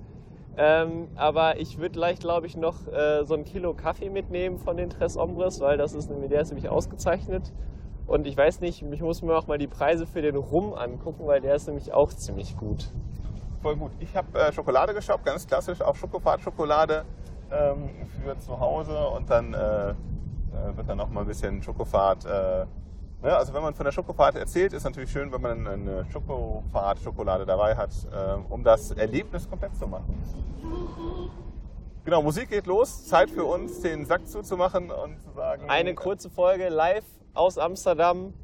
[0.57, 4.77] Ähm, aber ich würde gleich, glaube ich, noch äh, so ein Kilo Kaffee mitnehmen von
[4.77, 7.53] den Tres Hombres, weil das ist nämlich, der ist nämlich ausgezeichnet.
[8.09, 11.25] Und ich weiß nicht, ich muss mir auch mal die Preise für den Rum angucken,
[11.25, 12.91] weil der ist nämlich auch ziemlich gut.
[13.63, 13.93] Voll gut.
[14.01, 17.05] Ich habe äh, Schokolade geshoppt, ganz klassisch, auch Schokofahrt-Schokolade
[17.53, 17.89] ähm,
[18.21, 19.95] für zu Hause und dann äh, äh,
[20.77, 22.27] wird dann noch mal ein bisschen Schokofahrt.
[23.25, 23.37] Äh, ne?
[23.37, 27.75] Also wenn man von der Schokofahrt erzählt, ist natürlich schön, wenn man eine Schokofahrt-Schokolade dabei
[27.75, 30.23] hat, äh, um das Erlebnis komplett zu machen.
[32.05, 33.07] Genau, Musik geht los.
[33.07, 35.69] Zeit für uns, den Sack zuzumachen und zu sagen.
[35.69, 38.35] Eine kurze Folge live aus Amsterdam.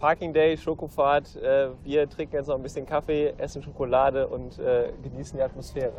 [0.00, 1.36] Parking Day, Schokofahrt.
[1.36, 5.92] Äh, wir trinken jetzt noch ein bisschen Kaffee, essen Schokolade und äh, genießen die Atmosphäre.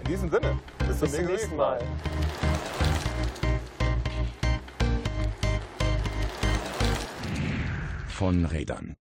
[0.00, 1.78] In diesem Sinne, bis zum, Bis zum nächsten Mal.
[8.18, 8.96] Von Rädern.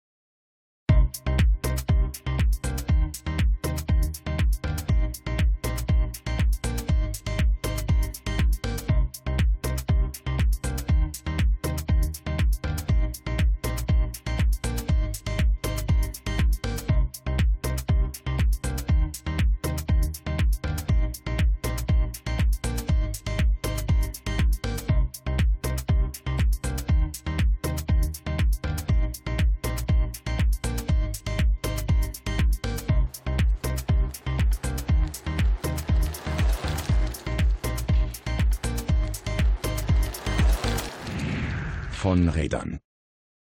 [42.53, 42.82] Von Rädern.